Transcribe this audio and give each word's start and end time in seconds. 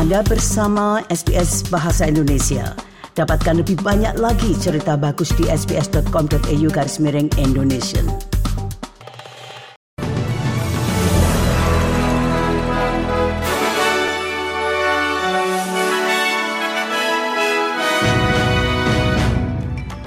Anda 0.00 0.24
bersama 0.24 1.04
SBS 1.12 1.60
Bahasa 1.68 2.08
Indonesia. 2.08 2.72
Dapatkan 3.12 3.60
lebih 3.60 3.84
banyak 3.84 4.16
lagi 4.16 4.56
cerita 4.56 4.96
bagus 4.96 5.28
di 5.36 5.44
sbs.com.au 5.44 6.68
garis 6.72 6.96
miring 7.04 7.28
Indonesia. 7.36 8.00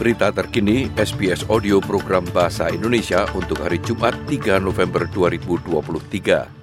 Berita 0.02 0.34
terkini 0.34 0.89
SBS 0.98 1.46
Audio 1.54 1.78
Program 1.78 2.25
Bahasa 2.34 2.73
Indonesia 2.73 3.30
untuk 3.38 3.62
hari 3.62 3.78
Jumat 3.86 4.18
3 4.25 4.57
November 4.57 5.05
2023. 5.05 6.62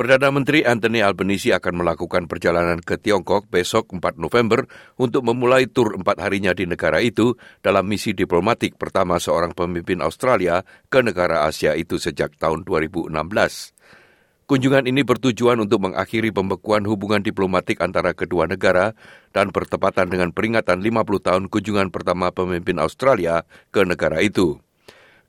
Perdana 0.00 0.32
Menteri 0.32 0.64
Anthony 0.64 1.04
Albanese 1.04 1.52
akan 1.52 1.84
melakukan 1.84 2.24
perjalanan 2.24 2.80
ke 2.80 2.96
Tiongkok 2.96 3.52
besok 3.52 3.92
4 3.92 4.16
November 4.16 4.64
untuk 4.96 5.20
memulai 5.28 5.68
tur 5.68 5.92
empat 5.92 6.24
harinya 6.24 6.56
di 6.56 6.64
negara 6.64 7.04
itu 7.04 7.36
dalam 7.60 7.84
misi 7.84 8.16
diplomatik 8.16 8.80
pertama 8.80 9.20
seorang 9.20 9.52
pemimpin 9.52 10.00
Australia 10.00 10.64
ke 10.88 11.04
negara 11.04 11.44
Asia 11.44 11.76
itu 11.76 12.00
sejak 12.00 12.32
tahun 12.40 12.64
2016. 12.64 13.12
Kunjungan 14.48 14.88
ini 14.88 15.04
bertujuan 15.04 15.60
untuk 15.60 15.84
mengakhiri 15.84 16.32
pembekuan 16.32 16.88
hubungan 16.88 17.20
diplomatik 17.20 17.84
antara 17.84 18.16
kedua 18.16 18.48
negara 18.48 18.96
dan 19.36 19.52
bertepatan 19.52 20.08
dengan 20.08 20.32
peringatan 20.32 20.80
50 20.80 21.28
tahun 21.28 21.44
kunjungan 21.52 21.92
pertama 21.92 22.32
pemimpin 22.32 22.80
Australia 22.80 23.44
ke 23.68 23.84
negara 23.84 24.24
itu. 24.24 24.64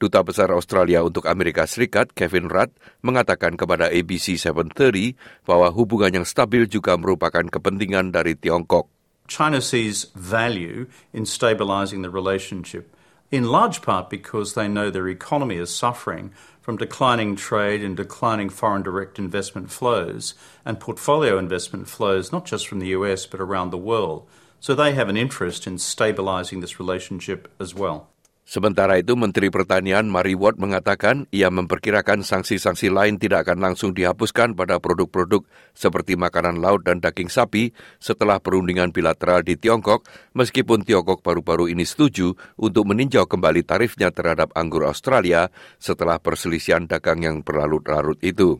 Duta 0.01 0.25
Besar 0.25 0.49
Australia 0.49 1.05
untuk 1.05 1.29
Amerika 1.29 1.69
Serikat 1.69 2.17
Kevin 2.17 2.49
Rudd 2.49 2.73
mengatakan 3.05 3.53
kepada 3.53 3.93
ABC 3.93 4.33
730 4.33 5.13
bahwa 5.45 5.69
hubungan 5.69 6.09
yang 6.09 6.25
stabil 6.25 6.65
juga 6.65 6.97
merupakan 6.97 7.45
kepentingan 7.45 8.09
dari 8.09 8.33
Tiongkok. 8.33 8.89
China 9.29 9.61
sees 9.61 10.09
value 10.17 10.89
in 11.13 11.29
stabilizing 11.29 12.01
the 12.01 12.09
relationship, 12.09 12.89
in 13.29 13.45
large 13.45 13.85
part 13.85 14.09
because 14.09 14.57
they 14.57 14.65
know 14.65 14.89
their 14.89 15.07
economy 15.07 15.61
is 15.61 15.69
suffering 15.69 16.33
from 16.65 16.81
declining 16.81 17.37
trade 17.37 17.85
and 17.85 17.93
declining 17.93 18.49
foreign 18.49 18.81
direct 18.81 19.21
investment 19.21 19.69
flows 19.69 20.33
and 20.65 20.81
portfolio 20.81 21.37
investment 21.37 21.85
flows, 21.85 22.33
not 22.33 22.49
just 22.49 22.65
from 22.65 22.81
the 22.81 22.97
US 22.97 23.29
but 23.29 23.39
around 23.39 23.69
the 23.69 23.77
world. 23.77 24.25
So 24.59 24.73
they 24.73 24.93
have 24.93 25.09
an 25.09 25.17
interest 25.17 25.65
in 25.65 25.77
stabilizing 25.77 26.61
this 26.61 26.79
relationship 26.81 27.49
as 27.61 27.73
well. 27.73 28.09
Sementara 28.51 28.99
itu, 28.99 29.15
Menteri 29.15 29.47
Pertanian 29.47 30.11
Mari 30.11 30.35
Watt 30.35 30.59
mengatakan 30.59 31.23
ia 31.31 31.47
memperkirakan 31.47 32.19
sanksi-sanksi 32.19 32.91
lain 32.91 33.15
tidak 33.15 33.47
akan 33.47 33.63
langsung 33.63 33.95
dihapuskan 33.95 34.59
pada 34.59 34.75
produk-produk 34.75 35.47
seperti 35.71 36.19
makanan 36.19 36.59
laut 36.59 36.83
dan 36.83 36.99
daging 36.99 37.31
sapi 37.31 37.71
setelah 38.03 38.43
perundingan 38.43 38.91
bilateral 38.91 39.39
di 39.39 39.55
Tiongkok, 39.55 40.03
meskipun 40.35 40.83
Tiongkok 40.83 41.23
baru-baru 41.23 41.71
ini 41.71 41.87
setuju 41.87 42.35
untuk 42.59 42.91
meninjau 42.91 43.23
kembali 43.23 43.63
tarifnya 43.63 44.11
terhadap 44.11 44.51
anggur 44.51 44.83
Australia 44.83 45.47
setelah 45.79 46.19
perselisihan 46.19 46.91
dagang 46.91 47.23
yang 47.23 47.47
berlarut-larut 47.47 48.19
itu. 48.19 48.59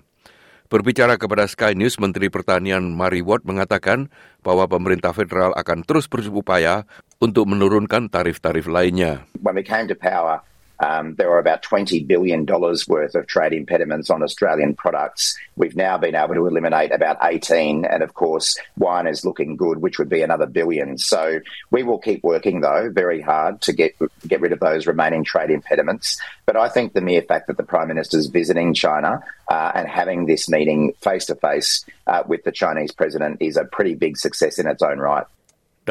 Berbicara 0.72 1.20
kepada 1.20 1.52
Sky 1.52 1.76
News, 1.76 2.00
Menteri 2.00 2.32
Pertanian 2.32 2.96
Mari 2.96 3.20
Watt 3.20 3.44
mengatakan 3.44 4.08
bahwa 4.40 4.72
pemerintah 4.72 5.12
federal 5.12 5.52
akan 5.60 5.84
terus 5.84 6.08
berupaya 6.08 6.88
untuk 7.22 7.46
menurunkan 7.46 8.10
tarif-tarif 8.10 8.66
lainnya. 8.66 9.24
When 9.38 9.56
we 9.56 9.64
came 9.64 9.86
to 9.88 9.96
power, 9.96 10.42
Um, 10.82 11.14
there 11.16 11.30
were 11.30 11.38
about 11.38 11.62
$20 11.62 12.08
billion 12.08 12.46
worth 12.46 13.16
of 13.16 13.28
trade 13.28 13.54
impediments 13.54 14.10
on 14.10 14.24
Australian 14.24 14.74
products. 14.74 15.38
We've 15.56 15.76
now 15.76 15.98
been 16.00 16.16
able 16.16 16.34
to 16.34 16.48
eliminate 16.48 16.92
about 16.92 17.18
18, 17.22 17.86
and 17.86 18.02
of 18.02 18.16
course, 18.16 18.58
wine 18.78 19.06
is 19.06 19.24
looking 19.24 19.56
good, 19.56 19.78
which 19.78 20.00
would 20.00 20.10
be 20.10 20.24
another 20.24 20.48
billion. 20.48 20.98
So 20.98 21.40
we 21.70 21.84
will 21.84 22.00
keep 22.00 22.24
working, 22.24 22.62
though, 22.62 22.90
very 22.92 23.22
hard 23.22 23.62
to 23.62 23.74
get, 23.74 23.94
get 24.28 24.42
rid 24.42 24.54
of 24.54 24.60
those 24.60 24.88
remaining 24.88 25.24
trade 25.24 25.52
impediments. 25.52 26.20
But 26.48 26.58
I 26.58 26.68
think 26.68 26.94
the 26.94 27.02
mere 27.02 27.22
fact 27.22 27.46
that 27.48 27.58
the 27.58 27.64
Prime 27.64 27.88
Minister 27.88 28.18
is 28.18 28.28
visiting 28.28 28.74
China 28.74 29.22
uh, 29.50 29.72
and 29.76 29.88
having 29.88 30.26
this 30.26 30.50
meeting 30.50 30.94
face 31.02 31.28
to 31.28 31.36
face 31.36 31.86
with 32.28 32.44
the 32.44 32.52
Chinese 32.52 32.92
president 32.92 33.38
is 33.40 33.56
a 33.56 33.66
pretty 33.66 33.94
big 33.94 34.18
success 34.18 34.58
in 34.58 34.68
its 34.68 34.82
own 34.82 34.98
right. 34.98 35.26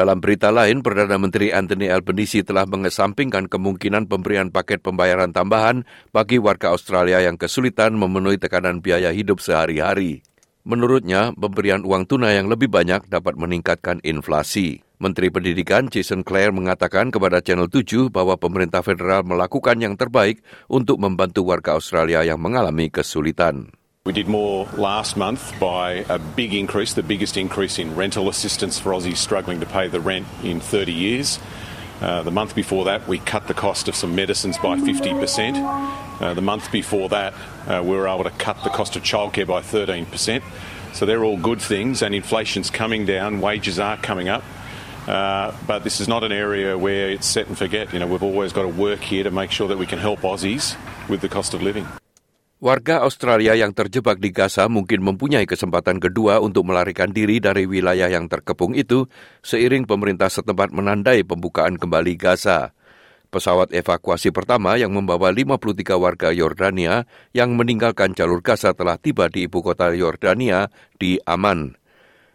Dalam 0.00 0.16
berita 0.16 0.48
lain, 0.48 0.80
Perdana 0.80 1.20
Menteri 1.20 1.52
Anthony 1.52 1.92
Albanese 1.92 2.40
telah 2.40 2.64
mengesampingkan 2.64 3.52
kemungkinan 3.52 4.08
pemberian 4.08 4.48
paket 4.48 4.80
pembayaran 4.80 5.28
tambahan 5.28 5.84
bagi 6.08 6.40
warga 6.40 6.72
Australia 6.72 7.20
yang 7.20 7.36
kesulitan 7.36 8.00
memenuhi 8.00 8.40
tekanan 8.40 8.80
biaya 8.80 9.12
hidup 9.12 9.44
sehari-hari. 9.44 10.24
Menurutnya, 10.64 11.36
pemberian 11.36 11.84
uang 11.84 12.08
tunai 12.08 12.40
yang 12.40 12.48
lebih 12.48 12.72
banyak 12.72 13.12
dapat 13.12 13.36
meningkatkan 13.36 14.00
inflasi. 14.00 14.80
Menteri 15.04 15.28
Pendidikan 15.28 15.92
Jason 15.92 16.24
Clare 16.24 16.48
mengatakan 16.48 17.12
kepada 17.12 17.44
Channel 17.44 17.68
7 17.68 18.08
bahwa 18.08 18.40
pemerintah 18.40 18.80
federal 18.80 19.20
melakukan 19.28 19.84
yang 19.84 20.00
terbaik 20.00 20.40
untuk 20.72 20.96
membantu 20.96 21.44
warga 21.44 21.76
Australia 21.76 22.24
yang 22.24 22.40
mengalami 22.40 22.88
kesulitan. 22.88 23.68
We 24.10 24.14
did 24.14 24.26
more 24.26 24.66
last 24.76 25.16
month 25.16 25.56
by 25.60 26.04
a 26.08 26.18
big 26.18 26.52
increase, 26.52 26.94
the 26.94 27.02
biggest 27.04 27.36
increase 27.36 27.78
in 27.78 27.94
rental 27.94 28.28
assistance 28.28 28.76
for 28.76 28.90
Aussies 28.90 29.18
struggling 29.18 29.60
to 29.60 29.66
pay 29.66 29.86
the 29.86 30.00
rent 30.00 30.26
in 30.42 30.58
30 30.58 30.90
years. 30.90 31.38
Uh, 32.00 32.20
the 32.24 32.32
month 32.32 32.56
before 32.56 32.86
that, 32.86 33.06
we 33.06 33.20
cut 33.20 33.46
the 33.46 33.54
cost 33.54 33.86
of 33.86 33.94
some 33.94 34.16
medicines 34.16 34.58
by 34.58 34.76
50%. 34.76 36.20
Uh, 36.20 36.34
the 36.34 36.42
month 36.42 36.72
before 36.72 37.08
that, 37.10 37.34
uh, 37.68 37.80
we 37.84 37.90
were 37.90 38.08
able 38.08 38.24
to 38.24 38.30
cut 38.30 38.56
the 38.64 38.70
cost 38.70 38.96
of 38.96 39.04
childcare 39.04 39.46
by 39.46 39.60
13%. 39.60 40.42
So 40.92 41.06
they're 41.06 41.22
all 41.22 41.36
good 41.36 41.62
things, 41.62 42.02
and 42.02 42.12
inflation's 42.12 42.68
coming 42.68 43.06
down, 43.06 43.40
wages 43.40 43.78
are 43.78 43.96
coming 43.96 44.28
up. 44.28 44.42
Uh, 45.06 45.56
but 45.68 45.84
this 45.84 46.00
is 46.00 46.08
not 46.08 46.24
an 46.24 46.32
area 46.32 46.76
where 46.76 47.10
it's 47.10 47.28
set 47.28 47.46
and 47.46 47.56
forget. 47.56 47.92
You 47.92 48.00
know, 48.00 48.08
we've 48.08 48.24
always 48.24 48.52
got 48.52 48.62
to 48.62 48.68
work 48.70 49.02
here 49.02 49.22
to 49.22 49.30
make 49.30 49.52
sure 49.52 49.68
that 49.68 49.78
we 49.78 49.86
can 49.86 50.00
help 50.00 50.22
Aussies 50.22 50.76
with 51.08 51.20
the 51.20 51.28
cost 51.28 51.54
of 51.54 51.62
living. 51.62 51.86
Warga 52.60 53.00
Australia 53.08 53.56
yang 53.56 53.72
terjebak 53.72 54.20
di 54.20 54.36
Gaza 54.36 54.68
mungkin 54.68 55.00
mempunyai 55.00 55.48
kesempatan 55.48 55.96
kedua 55.96 56.44
untuk 56.44 56.68
melarikan 56.68 57.08
diri 57.08 57.40
dari 57.40 57.64
wilayah 57.64 58.12
yang 58.12 58.28
terkepung 58.28 58.76
itu 58.76 59.08
seiring 59.40 59.88
pemerintah 59.88 60.28
setempat 60.28 60.68
menandai 60.68 61.24
pembukaan 61.24 61.80
kembali 61.80 62.20
Gaza. 62.20 62.76
Pesawat 63.32 63.72
evakuasi 63.72 64.28
pertama 64.28 64.76
yang 64.76 64.92
membawa 64.92 65.32
53 65.32 65.56
warga 65.96 66.28
Yordania 66.36 67.08
yang 67.32 67.56
meninggalkan 67.56 68.12
jalur 68.12 68.44
Gaza 68.44 68.76
telah 68.76 69.00
tiba 69.00 69.32
di 69.32 69.48
ibu 69.48 69.64
kota 69.64 69.88
Yordania 69.96 70.68
di 71.00 71.16
Aman. 71.24 71.80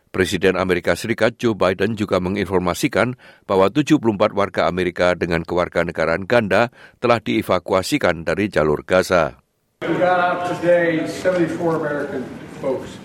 Presiden 0.09 0.57
Amerika 0.57 0.97
Serikat 0.97 1.38
Joe 1.38 1.53
Biden 1.53 1.94
juga 1.94 2.18
menginformasikan 2.18 3.13
bahwa 3.46 3.69
74 3.69 4.02
warga 4.34 4.66
Amerika 4.66 5.13
dengan 5.13 5.46
kewarganegaraan 5.46 6.25
ganda 6.25 6.74
telah 6.97 7.22
dievakuasikan 7.22 8.25
dari 8.25 8.50
jalur 8.50 8.81
Gaza. 8.81 9.44
We 9.85 10.01
got 10.01 10.18
out 10.18 10.50
today 10.50 11.06
74 11.06 11.78
American 11.78 12.25
folks 12.57 12.97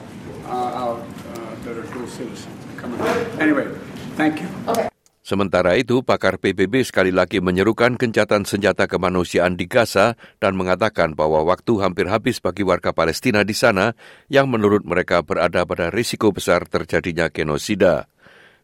uh, 0.48 0.88
out 0.88 1.04
uh, 1.04 1.52
that 1.68 1.76
are 1.76 1.84
dual 1.92 2.08
citizens 2.08 2.48
coming 2.80 2.96
out. 3.04 3.20
Anyway, 3.36 3.68
thank 4.16 4.40
you. 4.40 4.48
Okay. 4.64 4.88
Sementara 5.20 5.76
itu, 5.76 6.00
pakar 6.00 6.40
PBB 6.40 6.80
sekali 6.80 7.12
lagi 7.12 7.44
menyerukan 7.44 8.00
gencatan 8.00 8.48
senjata 8.48 8.88
kemanusiaan 8.88 9.60
di 9.60 9.68
Gaza 9.68 10.16
dan 10.40 10.56
mengatakan 10.56 11.12
bahwa 11.12 11.44
waktu 11.44 11.84
hampir 11.84 12.08
habis 12.08 12.40
bagi 12.40 12.64
warga 12.64 12.96
Palestina 12.96 13.44
di 13.44 13.52
sana 13.52 13.92
yang 14.32 14.48
menurut 14.48 14.80
mereka 14.88 15.20
berada 15.20 15.68
pada 15.68 15.92
risiko 15.92 16.32
besar 16.32 16.64
terjadinya 16.64 17.28
genosida. 17.28 18.08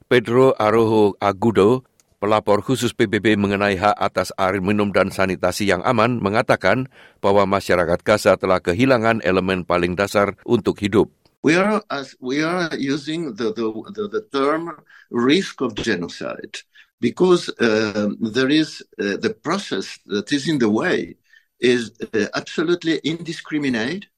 Pedro 0.09 0.57
Arojo 0.57 1.21
Agudo, 1.21 1.85
Pelapor 2.17 2.65
khusus 2.65 2.97
PBB 2.97 3.37
mengenai 3.37 3.77
hak 3.77 3.93
atas 3.93 4.33
air 4.41 4.65
minum 4.65 4.89
dan 4.89 5.13
sanitasi 5.13 5.69
yang 5.69 5.85
aman 5.85 6.17
mengatakan 6.17 6.89
bahwa 7.21 7.45
masyarakat 7.45 8.01
Gaza 8.01 8.41
telah 8.41 8.57
kehilangan 8.65 9.21
elemen 9.21 9.69
paling 9.69 9.93
dasar 9.93 10.33
untuk 10.49 10.81
hidup. 10.81 11.13
We 11.45 11.61
are 11.61 11.85
as 11.93 12.17
we 12.17 12.41
are 12.41 12.73
using 12.73 13.37
the 13.37 13.53
the, 13.53 13.69
the, 13.93 14.05
the 14.09 14.23
term 14.33 14.73
risk 15.13 15.61
of 15.61 15.77
genocide 15.77 16.65
because 17.05 17.53
uh, 17.61 18.09
there 18.19 18.49
is 18.49 18.81
uh, 18.97 19.21
the 19.21 19.37
process 19.37 20.01
that 20.09 20.33
is 20.33 20.49
in 20.49 20.57
the 20.57 20.73
way 20.73 21.21
is 21.61 21.93
uh, 22.01 22.33
absolutely 22.35 22.97
indiscriminate, 23.05 24.09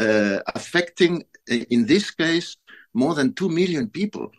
uh, 0.00 0.40
affecting 0.56 1.24
in 1.46 1.86
this 1.86 2.10
case 2.10 2.56
more 2.94 3.14
than 3.14 3.36
two 3.36 3.48
million 3.48 3.88
people. 3.88 4.32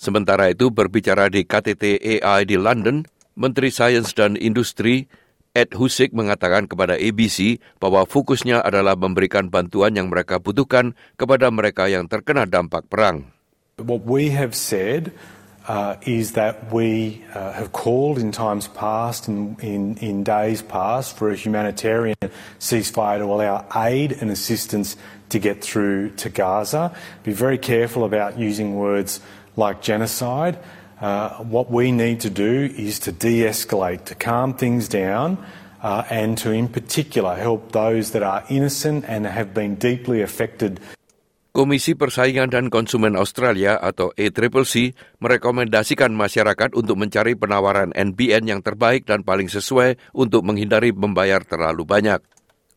Sementara 0.00 0.48
itu 0.48 0.72
berbicara 0.72 1.28
di 1.28 1.44
KTT 1.44 2.00
AI 2.00 2.48
di 2.48 2.56
London, 2.56 3.04
Menteri 3.36 3.68
Sains 3.68 4.16
dan 4.16 4.32
Industri 4.32 5.04
Ed 5.52 5.76
Hussik 5.76 6.16
mengatakan 6.16 6.64
kepada 6.64 6.96
ABC 6.96 7.60
bahwa 7.76 8.08
fokusnya 8.08 8.64
adalah 8.64 8.96
memberikan 8.96 9.52
bantuan 9.52 9.92
yang 9.92 10.08
mereka 10.08 10.40
butuhkan 10.40 10.96
kepada 11.20 11.52
mereka 11.52 11.84
yang 11.92 12.08
terkena 12.08 12.48
dampak 12.48 12.88
perang. 12.88 13.28
What 13.76 14.08
we 14.08 14.32
have 14.32 14.56
said 14.56 15.12
uh, 15.68 16.00
is 16.08 16.32
that 16.32 16.72
we 16.72 17.20
uh, 17.36 17.52
have 17.52 17.76
called 17.76 18.16
in 18.16 18.32
times 18.32 18.72
past 18.72 19.28
and 19.28 19.60
in, 19.60 20.00
in 20.00 20.24
days 20.24 20.64
past 20.64 21.12
for 21.12 21.28
a 21.28 21.36
humanitarian 21.36 22.16
ceasefire 22.56 23.20
to 23.20 23.28
allow 23.28 23.68
aid 23.76 24.16
and 24.16 24.32
assistance 24.32 24.96
to 25.28 25.38
get 25.38 25.60
through 25.60 26.10
to 26.16 26.32
Gaza. 26.32 26.94
Be 27.22 27.36
very 27.36 27.58
careful 27.58 28.08
about 28.08 28.38
using 28.38 28.80
words 28.80 29.20
like 29.56 29.82
genocide. 29.82 30.58
Uh, 31.00 31.30
what 31.44 31.70
we 31.70 31.92
need 31.92 32.20
to 32.20 32.30
do 32.30 32.68
is 32.76 32.98
to 33.00 33.12
de 33.12 33.42
escalate, 33.42 34.04
to 34.04 34.14
calm 34.14 34.52
things 34.52 34.88
down, 34.88 35.38
uh, 35.82 36.04
and 36.10 36.36
to, 36.36 36.52
in 36.52 36.68
particular, 36.68 37.36
help 37.36 37.72
those 37.72 38.12
that 38.12 38.22
are 38.22 38.44
innocent 38.50 39.04
and 39.08 39.26
have 39.26 39.54
been 39.54 39.76
deeply 39.76 40.20
affected 40.20 40.78
Komisi 41.50 41.98
Persaingan 41.98 42.46
dan 42.46 42.70
Konsumen 42.70 43.18
Australia 43.18 43.74
atau 43.74 44.14
ACCC 44.14 44.94
merekomendasikan 45.18 46.14
masyarakat 46.14 46.78
untuk 46.78 46.94
mencari 46.94 47.34
penawaran 47.34 47.90
NBN 47.90 48.46
yang 48.46 48.60
terbaik 48.62 49.02
dan 49.02 49.26
paling 49.26 49.50
sesuai 49.50 49.98
untuk 50.14 50.46
menghindari 50.46 50.94
membayar 50.94 51.42
terlalu 51.42 51.82
banyak. 51.82 52.22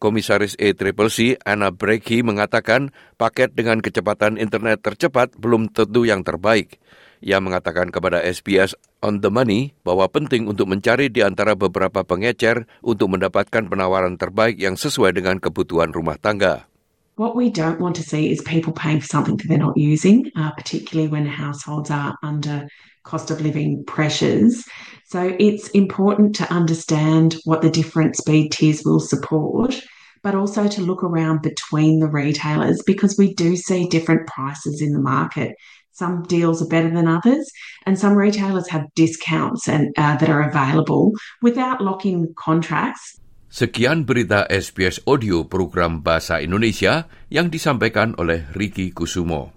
Komisaris 0.03 0.59
ACCC 0.59 1.39
Anna 1.47 1.71
Brecky 1.71 2.27
mengatakan 2.27 2.91
paket 3.15 3.55
dengan 3.55 3.79
kecepatan 3.79 4.35
internet 4.35 4.83
tercepat 4.83 5.31
belum 5.39 5.71
tentu 5.71 6.03
yang 6.03 6.27
terbaik. 6.27 6.83
Ia 7.23 7.39
mengatakan 7.39 7.87
kepada 7.87 8.19
SBS 8.19 8.75
On 8.99 9.23
The 9.23 9.31
Money 9.31 9.71
bahwa 9.87 10.11
penting 10.11 10.51
untuk 10.51 10.67
mencari 10.67 11.07
di 11.07 11.23
antara 11.23 11.55
beberapa 11.55 12.03
pengecer 12.03 12.67
untuk 12.83 13.15
mendapatkan 13.15 13.71
penawaran 13.71 14.19
terbaik 14.19 14.59
yang 14.59 14.75
sesuai 14.75 15.15
dengan 15.15 15.39
kebutuhan 15.39 15.95
rumah 15.95 16.19
tangga. 16.19 16.67
What 17.15 17.39
we 17.39 17.47
don't 17.47 17.79
want 17.79 17.95
to 17.95 18.03
see 18.03 18.27
is 18.27 18.43
people 18.43 18.75
paying 18.75 18.99
for 18.99 19.07
something 19.07 19.39
that 19.39 19.47
they're 19.47 19.55
not 19.55 19.79
using, 19.79 20.27
uh, 20.35 20.51
particularly 20.51 21.07
when 21.07 21.23
households 21.23 21.87
are 21.87 22.19
under 22.19 22.67
cost 23.07 23.31
of 23.31 23.39
living 23.39 23.87
pressures. 23.87 24.67
So 25.13 25.29
it's 25.37 25.69
important 25.77 26.33
to 26.41 26.49
understand 26.49 27.37
what 27.45 27.61
the 27.61 27.69
different 27.69 28.17
speed 28.17 28.49
tiers 28.49 28.81
will 28.81 28.97
support, 28.97 29.77
but 30.25 30.33
also 30.33 30.65
to 30.65 30.81
look 30.81 31.05
around 31.05 31.45
between 31.45 32.01
the 32.01 32.09
retailers 32.09 32.81
because 32.81 33.13
we 33.13 33.37
do 33.37 33.53
see 33.53 33.85
different 33.85 34.25
prices 34.25 34.81
in 34.81 34.89
the 34.89 35.05
market. 35.05 35.53
Some 35.93 36.25
deals 36.25 36.65
are 36.65 36.71
better 36.73 36.89
than 36.89 37.05
others, 37.05 37.45
and 37.85 37.93
some 37.93 38.17
retailers 38.17 38.65
have 38.73 38.89
discounts 38.97 39.69
and 39.69 39.93
uh, 40.01 40.17
that 40.17 40.33
are 40.33 40.49
available 40.49 41.13
without 41.45 41.77
locking 41.77 42.33
contracts. 42.33 43.21
Sekian 43.53 44.09
berita 44.09 44.49
SBS 44.49 44.97
Audio 45.05 45.45
program 45.45 46.01
Bahasa 46.01 46.41
Indonesia 46.41 47.05
yang 47.29 47.53
disampaikan 47.53 48.17
oleh 48.17 48.49
Riki 48.57 48.89
Kusumo. 48.89 49.53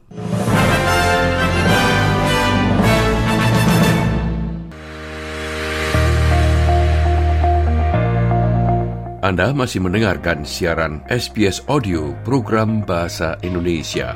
Anda 9.27 9.51
masih 9.51 9.83
mendengarkan 9.83 10.47
siaran 10.47 11.03
SBS 11.11 11.59
Audio 11.67 12.15
program 12.23 12.87
Bahasa 12.87 13.35
Indonesia. 13.43 14.15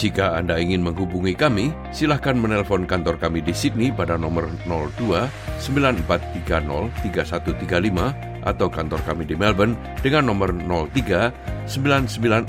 Jika 0.00 0.40
Anda 0.40 0.56
ingin 0.56 0.80
menghubungi 0.80 1.36
kami, 1.36 1.76
silahkan 1.92 2.32
menelpon 2.32 2.88
kantor 2.88 3.20
kami 3.20 3.44
di 3.44 3.52
Sydney 3.52 3.92
pada 3.92 4.16
nomor 4.16 4.48
02 4.64 5.28
9430 5.60 7.04
3135 7.04 8.48
atau 8.48 8.72
kantor 8.72 9.00
kami 9.04 9.28
di 9.28 9.36
Melbourne 9.36 9.76
dengan 10.00 10.32
nomor 10.32 10.48
03 10.48 11.68
9949 11.68 12.48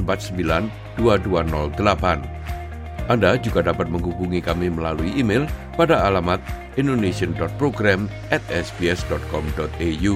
2208. 0.95 2.60
Anda 3.09 3.39
juga 3.41 3.65
dapat 3.65 3.89
menghubungi 3.89 4.43
kami 4.43 4.69
melalui 4.69 5.15
email 5.17 5.49
pada 5.73 6.05
alamat 6.05 6.43
indonesian.program 6.77 8.05
at 8.29 8.43
sbs.com.au. 8.51 10.15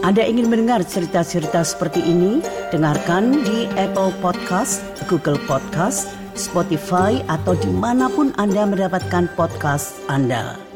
Anda 0.00 0.24
ingin 0.24 0.48
mendengar 0.48 0.80
cerita-cerita 0.82 1.60
seperti 1.60 2.00
ini? 2.00 2.40
Dengarkan 2.72 3.44
di 3.44 3.68
Apple 3.76 4.10
Podcast, 4.24 4.80
Google 5.06 5.36
Podcast, 5.44 6.08
Spotify, 6.32 7.20
atau 7.28 7.52
di 7.52 7.68
mana 7.68 8.08
pun 8.08 8.32
Anda 8.40 8.64
mendapatkan 8.64 9.28
podcast 9.36 10.00
Anda. 10.08 10.69